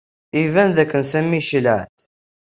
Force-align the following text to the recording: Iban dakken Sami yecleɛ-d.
Iban 0.43 0.69
dakken 0.75 1.03
Sami 1.11 1.37
yecleɛ-d. 1.39 1.97